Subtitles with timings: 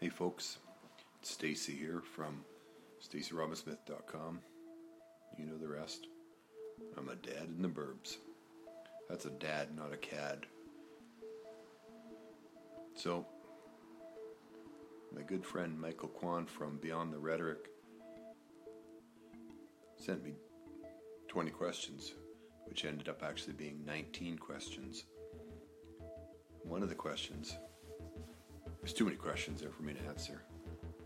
[0.00, 0.56] Hey folks,
[1.18, 2.42] it's Stacy here from
[3.06, 4.40] StacyRobinsmith.com.
[5.36, 6.06] You know the rest.
[6.96, 8.16] I'm a dad in the burbs.
[9.10, 10.46] That's a dad, not a cad.
[12.94, 13.26] So,
[15.14, 17.68] my good friend Michael Kwan from Beyond the Rhetoric
[19.98, 20.32] sent me
[21.28, 22.14] 20 questions,
[22.64, 25.04] which ended up actually being 19 questions.
[26.62, 27.58] One of the questions,
[28.80, 30.42] there's too many questions there for me to answer,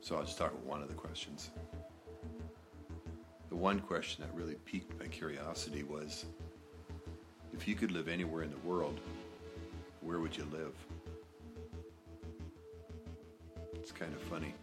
[0.00, 1.50] so I'll just talk about one of the questions.
[3.48, 6.24] The one question that really piqued my curiosity was
[7.52, 9.00] if you could live anywhere in the world,
[10.00, 10.74] where would you live?
[13.74, 14.54] It's kind of funny.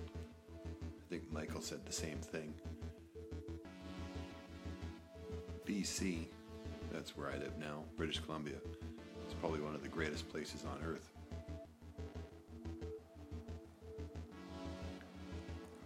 [0.00, 2.54] I think Michael said the same thing.
[5.66, 6.26] BC,
[6.90, 8.56] that's where I live now, British Columbia.
[9.24, 11.11] It's probably one of the greatest places on earth.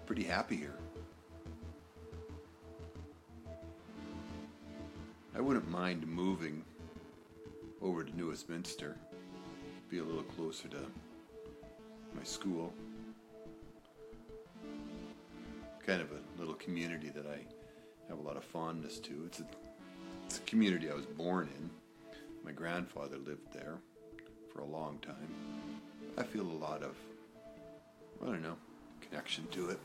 [0.06, 0.76] Pretty happy here.
[5.34, 6.64] I wouldn't mind moving
[7.82, 8.96] over to New Westminster,
[9.90, 10.78] be a little closer to
[12.14, 12.72] my school.
[15.84, 17.40] Kind of a little community that I
[18.08, 19.24] have a lot of fondness to.
[19.26, 19.46] It's a,
[20.24, 21.68] it's a community I was born in.
[22.44, 23.74] My grandfather lived there
[24.52, 25.34] for a long time.
[26.16, 26.94] I feel a lot of,
[28.22, 28.56] I don't know,
[29.00, 29.80] connection to it.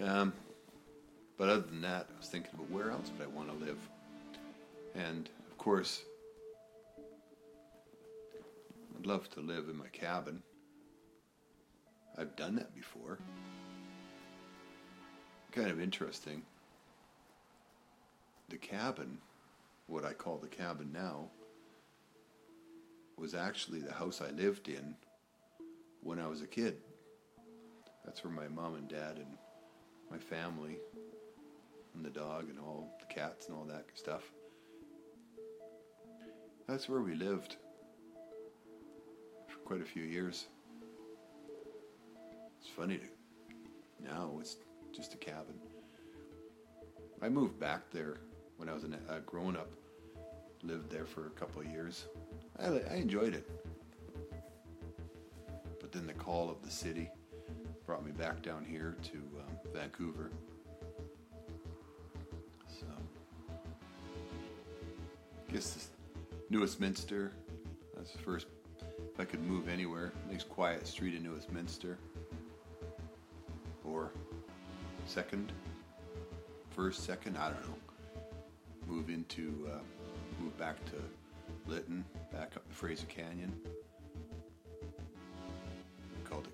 [0.00, 0.32] Um,
[1.36, 3.78] but other than that, I was thinking about where else would I want to live.
[4.94, 6.02] And of course,
[8.98, 10.42] I'd love to live in my cabin.
[12.18, 13.18] I've done that before.
[15.52, 16.42] Kind of interesting.
[18.48, 19.18] The cabin,
[19.86, 21.28] what I call the cabin now,
[23.16, 24.94] was actually the house I lived in
[26.02, 26.78] when I was a kid.
[28.04, 29.36] That's where my mom and dad and
[30.10, 30.78] my family
[31.94, 34.22] and the dog and all the cats and all that stuff.
[36.66, 37.56] That's where we lived
[39.48, 40.46] for quite a few years.
[42.60, 43.04] It's funny to
[44.02, 44.56] now it's
[44.94, 45.54] just a cabin.
[47.22, 48.16] I moved back there
[48.56, 49.72] when I was a grown up.
[50.62, 52.06] Lived there for a couple of years.
[52.58, 53.50] I, I enjoyed it,
[55.80, 57.10] but then the call of the city
[57.90, 60.30] brought me back down here to um, Vancouver.
[62.68, 62.86] So,
[65.48, 65.88] I guess this
[66.50, 67.32] New Westminster.
[67.96, 68.46] That's the first.
[69.12, 71.98] If I could move anywhere, nice quiet street in New Westminster.
[73.84, 74.12] Or
[75.06, 75.50] second,
[76.70, 77.74] first, second, I don't know.
[78.86, 79.78] Move into, uh,
[80.40, 80.92] move back to
[81.66, 83.52] Lytton, back up the Fraser Canyon.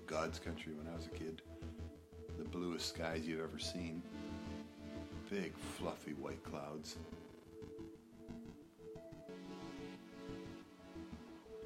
[0.07, 1.41] God's Country when I was a kid.
[2.37, 4.01] The bluest skies you've ever seen.
[5.29, 6.95] Big, fluffy white clouds.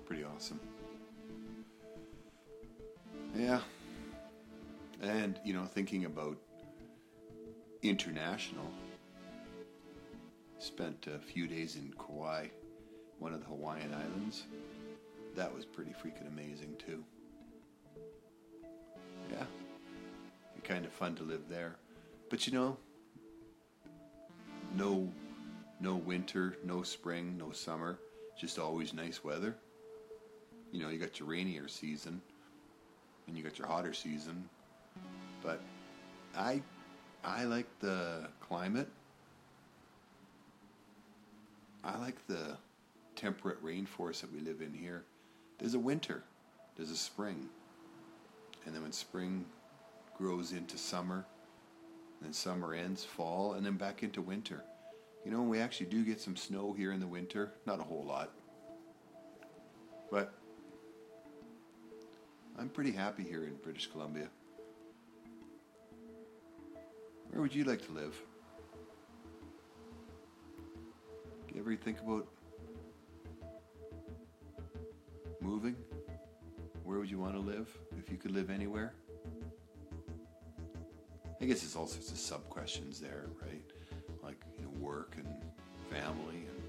[0.06, 0.60] Pretty awesome.
[3.36, 3.62] Yeah.
[5.04, 6.38] And, you know, thinking about
[7.84, 8.72] international,
[10.58, 12.48] spent a few days in Kauai,
[13.20, 14.44] one of the Hawaiian islands.
[15.36, 17.04] That was pretty freaking amazing, too.
[20.82, 21.76] Kind of fun to live there.
[22.32, 22.76] But you know,
[24.76, 25.08] no
[25.80, 28.00] no winter, no spring, no summer,
[28.36, 29.56] just always nice weather.
[30.72, 32.20] You know, you got your rainier season
[33.28, 34.50] and you got your hotter season.
[35.44, 35.62] But
[36.36, 36.64] I
[37.24, 38.90] I like the climate.
[41.84, 42.58] I like the
[43.16, 45.04] temperate rainforest that we live in here.
[45.60, 46.24] There's a winter,
[46.76, 47.50] there's a spring.
[48.66, 49.46] And then when spring
[50.22, 51.26] grows into summer,
[52.22, 54.64] then summer ends, fall, and then back into winter.
[55.26, 58.04] You know, we actually do get some snow here in the winter, not a whole
[58.04, 58.30] lot.
[60.12, 60.32] But
[62.60, 64.28] I'm pretty happy here in British Columbia.
[67.32, 68.16] Where would you like to live?
[71.48, 72.28] Do you ever think about
[75.40, 75.76] moving?
[76.84, 78.94] Where would you want to live if you could live anywhere?
[81.42, 83.64] I guess there's all sorts of sub questions there, right?
[84.24, 85.28] Like, you know, work and
[85.90, 86.62] family and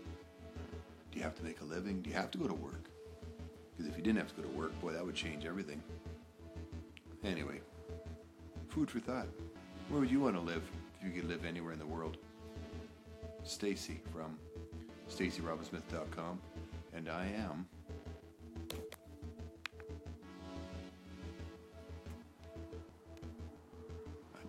[1.12, 2.00] do you have to make a living?
[2.00, 2.88] Do you have to go to work?
[3.70, 5.82] Because if you didn't have to go to work, boy, that would change everything.
[7.22, 7.60] Anyway,
[8.68, 9.26] food for thought.
[9.88, 10.62] Where would you want to live
[10.98, 12.16] if you could live anywhere in the world?
[13.44, 14.38] Stacy from
[15.10, 16.40] StacyRobinsmith.com,
[16.94, 17.66] and I am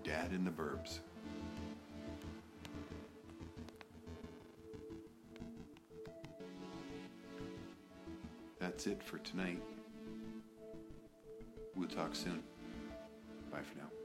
[0.04, 1.00] Dad in the Burbs.
[8.60, 9.62] That's it for tonight.
[11.76, 12.44] We'll talk soon.
[13.52, 14.03] Bye for now.